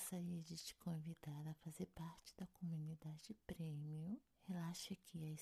[0.00, 5.36] gostaria de te convidar a fazer parte da comunidade Prêmio Relaxa aqui.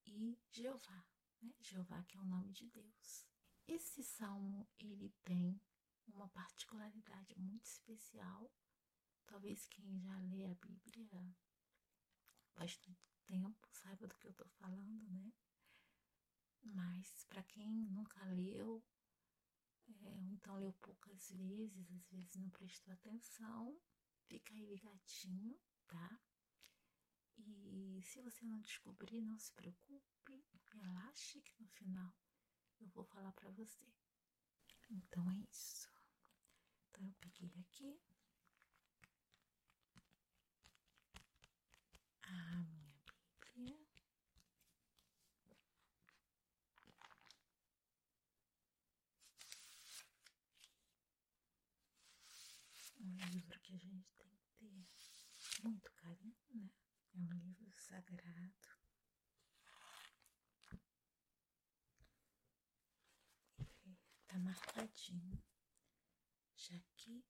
[0.05, 1.05] e Jeová,
[1.41, 1.53] né?
[1.59, 3.27] Jeová que é o nome de Deus.
[3.67, 5.59] Esse salmo ele tem
[6.07, 8.49] uma particularidade muito especial.
[9.25, 11.35] Talvez quem já lê a Bíblia
[12.55, 15.33] bastante tempo saiba do que eu estou falando, né?
[16.63, 18.81] Mas para quem nunca leu,
[19.89, 23.77] é, ou então leu poucas vezes, às vezes não prestou atenção,
[24.27, 26.19] fica aí ligadinho, tá?
[27.37, 32.13] E se você não descobrir, não se preocupe, relaxe que no final
[32.79, 33.85] eu vou falar para você.
[34.89, 35.89] Então é isso.
[36.89, 37.99] Então eu peguei aqui
[42.23, 42.87] a minha
[43.55, 43.87] Bíblia.
[52.99, 56.69] um livro que a gente tem que ter muito carinho, né?
[57.13, 58.53] É um livro sagrado.
[63.85, 63.97] Ele
[64.27, 65.43] tá marcadinho,
[66.55, 67.23] já que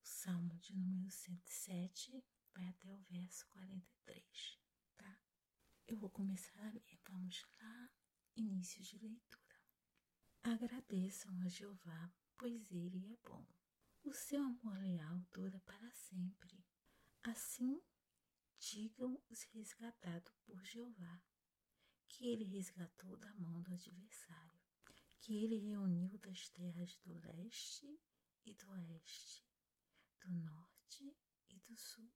[0.00, 4.60] o Salmo de número 107 vai até o verso 43,
[4.96, 5.20] tá?
[5.86, 7.00] Eu vou começar a ler.
[7.08, 7.90] Vamos lá,
[8.36, 9.62] início de leitura.
[10.42, 13.44] Agradeçam a Jeová pois ele é bom.
[14.04, 16.64] O seu amor leal dura para sempre.
[17.22, 17.82] Assim
[18.60, 21.20] digam os resgatados por Jeová,
[22.08, 24.60] que ele resgatou da mão do adversário,
[25.20, 28.00] que ele reuniu das terras do leste
[28.44, 29.44] e do oeste,
[30.20, 31.16] do norte
[31.50, 32.10] e do sul.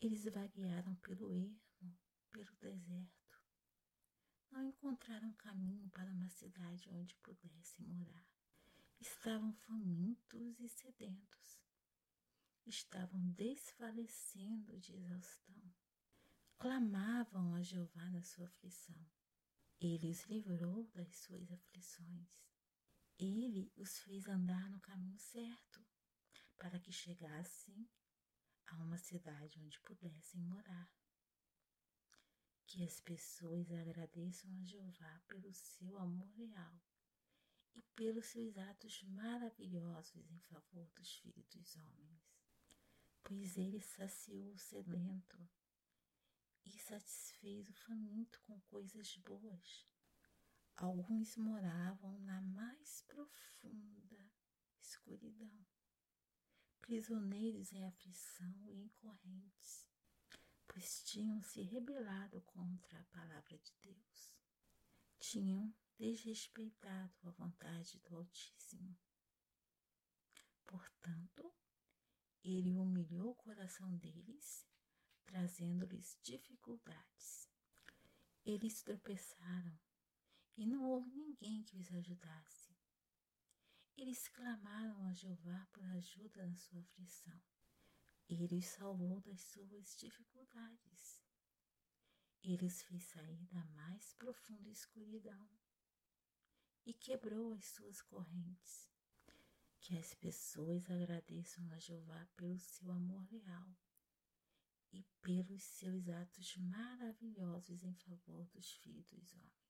[0.00, 1.98] Eles vaguearam pelo ermo,
[2.30, 3.40] pelo deserto.
[4.50, 8.30] Não encontraram caminho para uma cidade onde pudessem morar
[9.00, 11.58] estavam famintos e sedentos.
[12.66, 15.74] Estavam desfalecendo de exaustão.
[16.58, 19.06] Clamavam a Jeová na sua aflição.
[19.80, 22.28] Ele os livrou das suas aflições.
[23.18, 25.82] Ele os fez andar no caminho certo,
[26.58, 27.88] para que chegassem
[28.66, 30.92] a uma cidade onde pudessem morar.
[32.66, 36.78] Que as pessoas agradeçam a Jeová pelo seu amor leal
[37.74, 42.22] e pelos seus atos maravilhosos em favor dos filhos dos homens.
[43.22, 45.48] Pois ele saciou o sedento
[46.64, 49.86] e satisfez o faminto com coisas boas.
[50.76, 54.30] Alguns moravam na mais profunda
[54.80, 55.66] escuridão,
[56.80, 59.88] prisioneiros em aflição e em correntes,
[60.66, 64.36] pois tinham se rebelado contra a palavra de Deus.
[65.18, 68.98] Tinham desrespeitado a vontade do Altíssimo.
[70.66, 71.52] Portanto,
[72.42, 74.66] ele humilhou o coração deles,
[75.30, 77.48] trazendo-lhes dificuldades.
[78.44, 79.78] Eles tropeçaram
[80.56, 82.76] e não houve ninguém que os ajudasse.
[83.96, 87.40] Eles clamaram a Jeová por ajuda na sua aflição.
[88.28, 91.22] Ele os salvou das suas dificuldades.
[92.42, 95.48] Ele os fez sair da mais profunda escuridão
[96.84, 98.90] e quebrou as suas correntes.
[99.80, 103.76] Que as pessoas agradeçam a Jeová pelo seu amor leal
[104.92, 109.60] e pelos seus atos maravilhosos em favor dos filhos dos homens.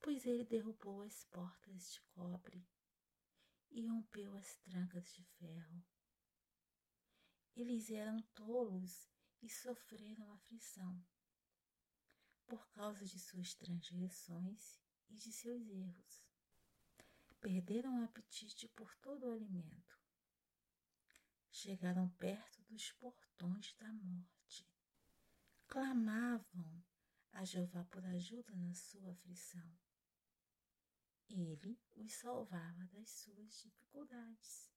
[0.00, 2.68] pois ele derrubou as portas de cobre
[3.70, 5.82] e rompeu as trancas de ferro.
[7.56, 9.08] Eles eram tolos
[9.40, 11.02] e sofreram aflição
[12.46, 14.78] por causa de suas transgressões
[15.08, 16.24] e de seus erros.
[17.40, 20.03] Perderam o apetite por todo o alimento.
[21.56, 24.68] Chegaram perto dos portões da morte.
[25.68, 26.84] Clamavam
[27.30, 29.78] a Jeová por ajuda na sua aflição.
[31.30, 34.68] Ele os salvava das suas dificuldades.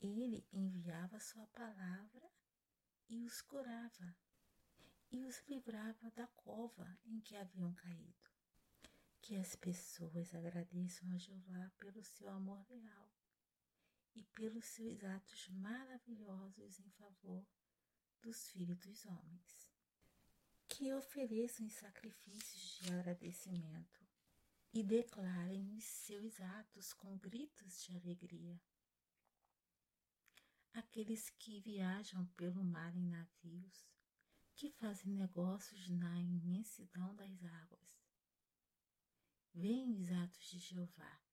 [0.00, 2.32] Ele enviava sua palavra
[3.10, 4.16] e os curava,
[5.12, 8.30] e os livrava da cova em que haviam caído.
[9.20, 13.17] Que as pessoas agradeçam a Jeová pelo seu amor leal
[14.18, 17.46] e pelos seus atos maravilhosos em favor
[18.20, 19.70] dos filhos dos homens.
[20.66, 24.04] Que ofereçam sacrifícios de agradecimento
[24.72, 28.60] e declarem os seus atos com gritos de alegria.
[30.72, 33.88] Aqueles que viajam pelo mar em navios,
[34.56, 38.04] que fazem negócios na imensidão das águas,
[39.54, 41.27] veem os atos de Jeová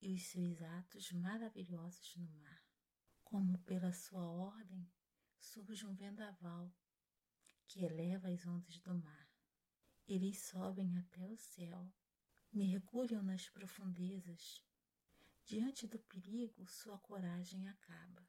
[0.00, 2.64] e os seus atos maravilhosos no mar,
[3.24, 4.88] como pela sua ordem
[5.38, 6.72] surge um vendaval
[7.66, 9.28] que eleva as ondas do mar.
[10.06, 11.92] Eles sobem até o céu,
[12.52, 14.64] mergulham nas profundezas.
[15.44, 18.26] Diante do perigo, sua coragem acaba.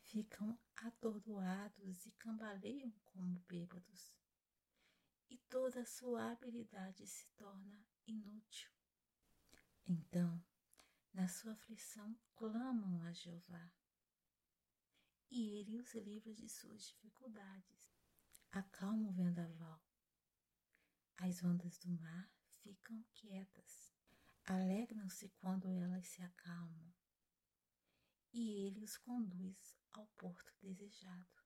[0.00, 4.14] Ficam atordoados e cambaleiam como bêbados.
[5.28, 8.70] E toda sua habilidade se torna inútil.
[9.86, 10.42] Então,
[11.14, 13.72] na sua aflição, clamam a Jeová.
[15.30, 17.90] E ele os livra de suas dificuldades.
[18.52, 19.82] Acalma o vendaval
[21.18, 22.28] as ondas do mar
[22.62, 23.94] ficam quietas,
[24.44, 26.92] alegram-se quando elas se acalmam,
[28.32, 31.42] e ele os conduz ao porto desejado.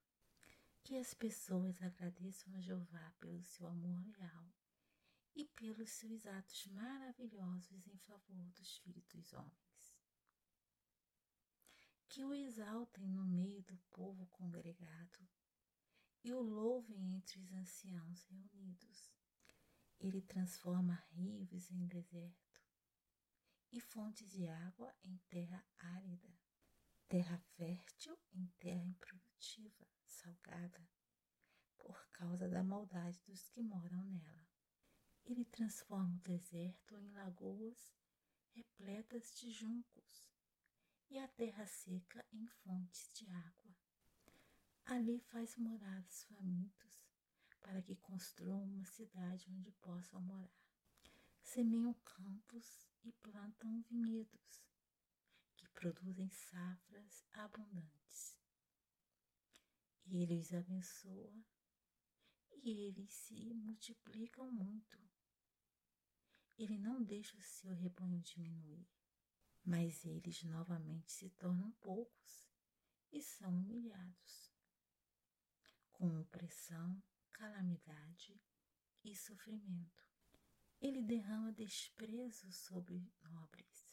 [0.83, 4.51] Que as pessoas agradeçam a Jeová pelo seu amor leal
[5.35, 9.95] e pelos seus atos maravilhosos em favor dos filhos dos homens.
[12.07, 15.27] Que o exaltem no meio do povo congregado
[16.23, 19.09] e o louvem entre os anciãos reunidos
[19.99, 22.61] ele transforma rios em deserto
[23.71, 26.33] e fontes de água em terra árida,
[27.07, 30.89] terra fértil em terra improdutiva, salgada,
[31.77, 34.58] por causa da maldade dos que moram nela.
[35.25, 37.91] Ele transforma o deserto em lagoas
[38.51, 40.25] repletas de juncos
[41.09, 43.75] e a terra seca em fontes de água.
[44.85, 47.05] Ali faz moradas famintos
[47.61, 50.51] para que construam uma cidade onde possam morar.
[51.43, 54.63] Semeiam campos e plantam vinhedos,
[55.55, 58.35] que produzem safras abundantes.
[60.05, 61.43] E ele os abençoa,
[62.63, 64.99] e eles se multiplicam muito.
[66.57, 68.87] Ele não deixa o seu rebanho diminuir,
[69.63, 72.49] mas eles novamente se tornam poucos
[73.11, 74.53] e são humilhados.
[75.91, 77.01] Com opressão,
[77.31, 78.41] calamidade
[79.03, 80.05] e sofrimento.
[80.81, 83.89] Ele derrama desprezo sobre nobres.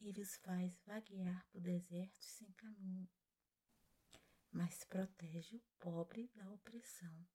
[0.00, 3.08] Ele os faz vaguear por desertos sem caminho,
[4.50, 7.26] mas protege o pobre da opressão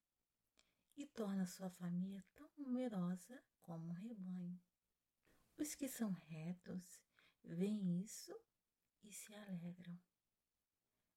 [0.98, 4.62] e torna sua família tão numerosa como um rebanho.
[5.58, 7.02] Os que são retos
[7.44, 8.38] veem isso
[9.04, 10.02] e se alegram,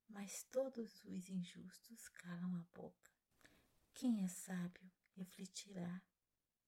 [0.08, 3.12] mas todos os injustos calam a boca.
[3.94, 6.02] Quem é sábio refletirá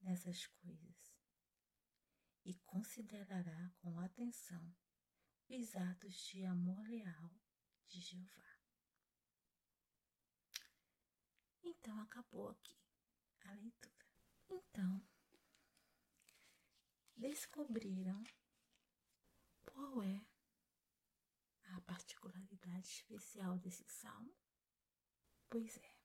[0.01, 1.15] nessas coisas
[2.45, 4.75] e considerará com atenção
[5.49, 7.31] os atos de amor leal
[7.87, 8.50] de Jeová.
[11.63, 12.77] Então acabou aqui
[13.45, 14.07] a leitura.
[14.49, 15.03] Então,
[17.17, 18.23] descobriram
[19.65, 20.27] qual é
[21.65, 24.35] a particularidade especial desse salmo?
[25.49, 26.01] Pois é,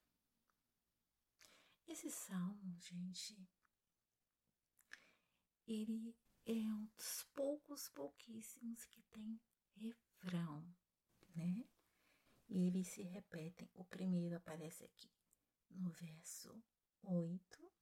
[1.88, 3.48] esse salmo, gente,
[5.66, 9.40] ele é um dos poucos, pouquíssimos que tem
[9.76, 10.62] refrão,
[11.34, 11.68] né?
[12.48, 13.70] E eles se repetem.
[13.74, 15.15] O primeiro aparece aqui
[15.70, 16.62] no verso
[17.02, 17.72] 8,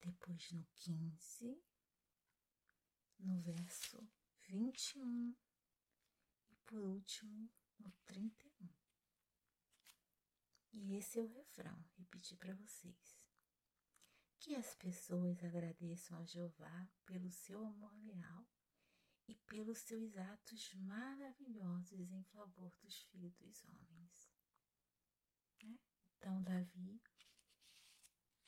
[0.00, 1.62] depois no 15,
[3.18, 4.08] no verso
[4.48, 5.36] 21
[6.48, 8.68] e por último no 31.
[10.72, 13.18] E esse é o refrão, repetir para vocês.
[14.38, 18.46] Que as pessoas agradeçam a Jeová pelo seu amor leal
[19.26, 24.25] e pelos seus atos maravilhosos em favor dos filhos dos homens.
[26.18, 27.00] Então, Davi,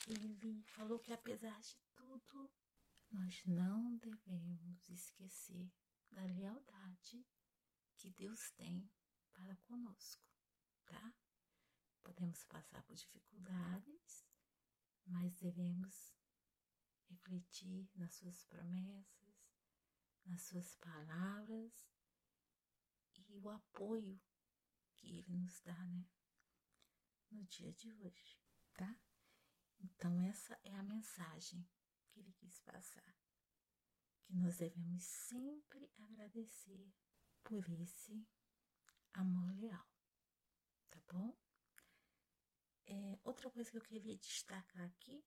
[0.07, 2.51] ele falou que apesar de tudo,
[3.11, 5.71] nós não devemos esquecer
[6.11, 7.27] da lealdade
[7.97, 8.91] que Deus tem
[9.33, 10.27] para conosco,
[10.87, 11.15] tá?
[12.03, 14.27] Podemos passar por dificuldades,
[15.05, 16.15] mas devemos
[17.09, 19.53] refletir nas suas promessas,
[20.25, 21.89] nas suas palavras
[23.15, 24.21] e o apoio
[24.97, 26.07] que ele nos dá, né?
[27.31, 28.39] No dia de hoje,
[28.75, 28.99] tá?
[29.81, 31.69] Então, essa é a mensagem
[32.09, 33.17] que ele quis passar.
[34.25, 36.93] Que nós devemos sempre agradecer
[37.43, 38.27] por esse
[39.13, 39.89] amor leal,
[40.91, 41.37] tá bom?
[42.87, 45.23] É, outra coisa que eu queria destacar aqui,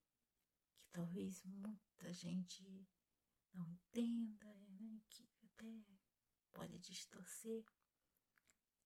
[0.79, 2.88] que talvez muita gente
[3.53, 5.86] não entenda, né, que até
[6.51, 7.63] pode distorcer,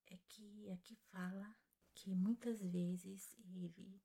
[0.08, 1.56] é que aqui fala
[1.96, 4.00] que muitas vezes ele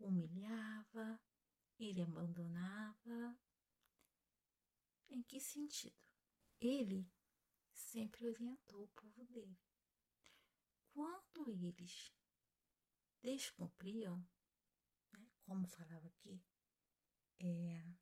[0.00, 1.20] humilhava,
[1.78, 3.38] ele abandonava.
[5.10, 5.94] Em que sentido?
[6.60, 7.08] Ele
[7.72, 9.58] sempre orientou o povo dele.
[10.92, 12.12] Quando eles
[13.22, 14.26] descumpriam,
[15.12, 16.42] né, como falava aqui,
[17.38, 17.94] é,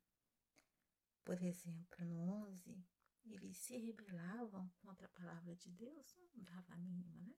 [1.23, 2.83] por exemplo, no 11,
[3.25, 7.35] eles se rebelavam contra a palavra de Deus, não dava a mínima, né?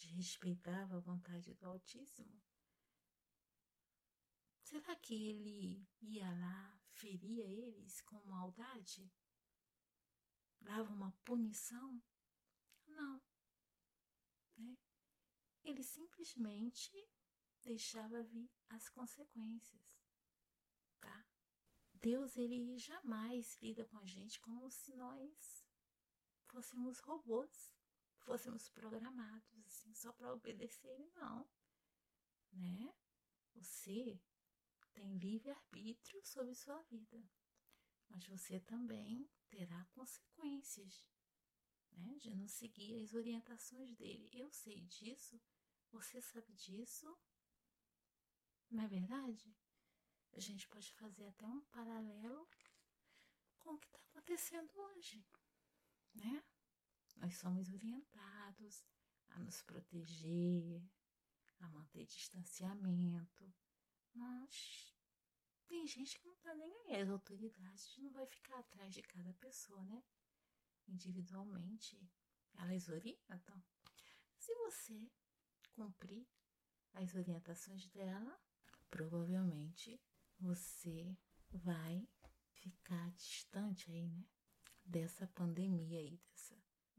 [0.00, 2.40] Desrespeitava a vontade do Altíssimo.
[4.62, 9.10] Será que ele ia lá, feria eles com maldade?
[10.60, 12.00] Dava uma punição?
[12.86, 13.20] Não.
[14.56, 14.76] Né?
[15.64, 16.92] Ele simplesmente
[17.62, 19.82] deixava vir as consequências,
[21.00, 21.26] tá?
[21.94, 25.66] Deus, ele jamais lida com a gente como se nós
[26.46, 27.74] fôssemos robôs,
[28.18, 31.48] fôssemos programados, assim, só para obedecer ele, não,
[32.52, 32.94] né?
[33.54, 34.20] Você
[34.92, 37.22] tem livre-arbítrio sobre sua vida,
[38.08, 41.06] mas você também terá consequências
[41.92, 44.30] né, de não seguir as orientações dele.
[44.32, 45.40] Eu sei disso,
[45.90, 47.18] você sabe disso,
[48.70, 49.56] não é verdade?
[50.32, 52.48] A gente pode fazer até um paralelo
[53.58, 55.26] com o que está acontecendo hoje,
[56.14, 56.42] né?
[57.20, 58.84] Nós somos orientados
[59.30, 60.82] a nos proteger,
[61.60, 63.52] a manter distanciamento,
[64.14, 64.96] mas
[65.66, 67.02] tem gente que não tá nem aí.
[67.02, 70.02] As autoridades não vai ficar atrás de cada pessoa, né?
[70.86, 72.00] Individualmente,
[72.54, 73.62] elas orientam.
[74.38, 75.10] Se você
[75.72, 76.26] cumprir
[76.94, 78.40] as orientações dela,
[78.90, 80.00] provavelmente
[80.38, 81.16] você
[81.50, 82.08] vai
[82.54, 84.24] ficar distante aí, né?
[84.84, 86.57] Dessa pandemia aí, dessa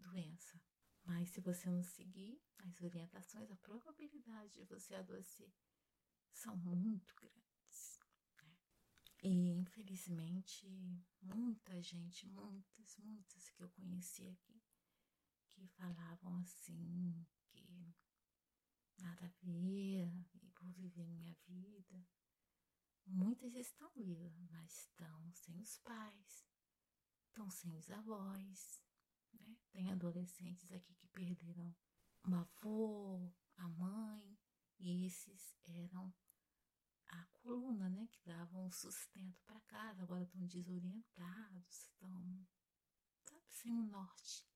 [0.10, 0.62] doença.
[1.04, 5.52] Mas se você não seguir as orientações, a probabilidade de você adoecer
[6.32, 8.00] são muito grandes.
[8.38, 8.58] Né?
[9.24, 10.68] E infelizmente,
[11.22, 14.62] muita gente, muitas, muitas que eu conheci aqui,
[15.48, 17.96] que falavam assim, que
[19.00, 22.08] nada a ver, e vou viver minha vida.
[23.06, 26.46] Muitas estão vivas, mas estão sem os pais,
[27.28, 28.84] estão sem os avós,
[29.34, 29.58] né?
[29.72, 31.76] Tem adolescentes aqui que perderam
[32.28, 34.38] o avô, a mãe,
[34.80, 36.14] e esses eram
[37.10, 42.48] a coluna, né, que davam um sustento para casa, agora estão desorientados, estão,
[43.24, 44.48] sabe, sem o um norte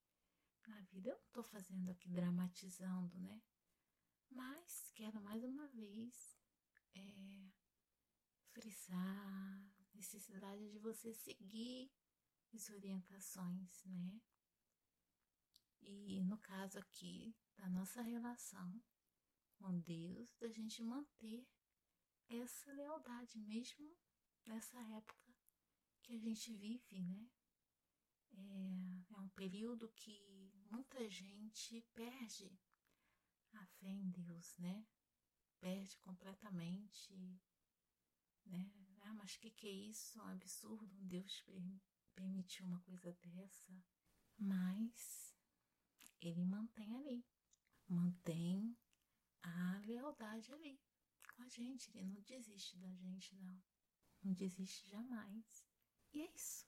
[0.67, 1.09] na vida.
[1.09, 3.41] Eu não estou fazendo aqui dramatizando, né?
[4.29, 6.37] Mas quero mais uma vez
[6.95, 7.51] é,
[8.51, 11.91] frisar a necessidade de você seguir
[12.53, 14.21] as orientações, né?
[15.85, 18.81] E no caso aqui da nossa relação
[19.55, 21.47] com Deus, da gente manter
[22.27, 23.95] essa lealdade, mesmo
[24.45, 25.35] nessa época
[26.01, 27.29] que a gente vive, né?
[28.31, 32.59] É, é um período que muita gente perde
[33.53, 34.85] a fé em Deus, né?
[35.59, 37.13] Perde completamente,
[38.45, 38.71] né?
[39.01, 40.19] Ah, mas que, que é isso?
[40.19, 41.43] Um absurdo, Deus
[42.15, 43.73] permitiu uma coisa dessa.
[44.37, 45.32] Mas
[46.21, 47.25] ele mantém ali,
[47.87, 48.77] mantém
[49.41, 50.79] a lealdade ali
[51.35, 53.61] com a gente, ele não desiste da gente, não.
[54.23, 55.65] Não desiste jamais.
[56.13, 56.65] E é isso.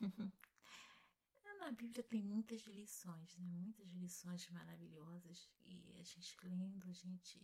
[1.58, 3.50] Na Bíblia tem muitas lições, né?
[3.50, 5.50] Muitas lições maravilhosas.
[5.64, 7.42] E a gente lendo, a gente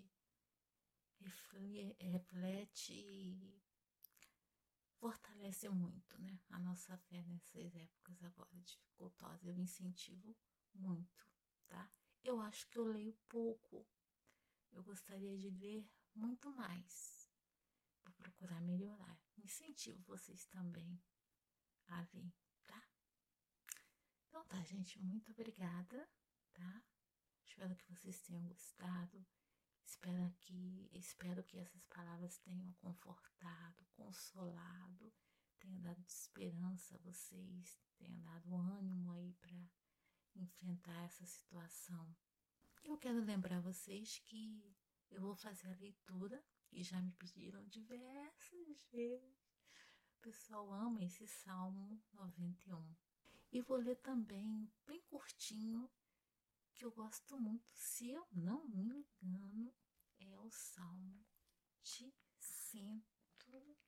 [1.98, 3.62] reflete e
[4.98, 6.38] fortalece muito, né?
[6.50, 9.44] A nossa fé nessas épocas agora dificultosas.
[9.44, 10.36] Eu incentivo
[10.74, 11.26] muito,
[11.68, 11.90] tá?
[12.22, 13.86] Eu acho que eu leio pouco.
[14.72, 17.30] Eu gostaria de ler muito mais.
[18.02, 19.18] Vou procurar melhorar.
[19.36, 21.02] Incentivo vocês também
[21.88, 22.32] a ler,
[22.66, 22.82] tá?
[24.26, 26.08] Então tá, gente, muito obrigada,
[26.52, 26.82] tá?
[27.44, 29.24] Espero que vocês tenham gostado.
[29.84, 35.12] Espero que, espero que essas palavras tenham confortado, consolado,
[35.60, 39.54] tenham dado esperança a vocês, tenham dado ânimo aí para
[40.34, 42.14] enfrentar essa situação.
[42.82, 44.76] Eu quero lembrar vocês que
[45.10, 49.38] eu vou fazer a leitura e já me pediram diversas vezes.
[50.16, 52.94] O pessoal ama esse Salmo 91.
[53.52, 55.88] E vou ler também, bem curtinho,
[56.74, 59.72] que eu gosto muito, se eu não me engano,
[60.18, 61.24] é o Salmo
[61.82, 63.78] de cento.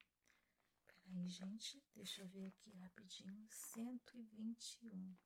[0.87, 3.47] Peraí, gente, deixa eu ver aqui rapidinho.
[3.51, 5.17] 121.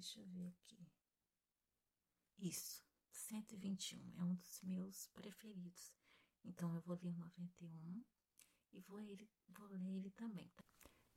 [0.00, 0.90] Deixa eu ver aqui.
[2.38, 5.94] Isso, 121 é um dos meus preferidos.
[6.42, 8.02] Então eu vou ler o 91
[8.72, 10.48] e vou, ele, vou ler ele também.
[10.56, 10.64] Tá?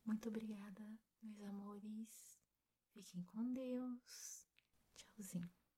[0.04, 2.44] Muito obrigada, meus amores.
[2.92, 4.46] Fiquem com Deus.
[4.98, 5.63] Tchauzinho.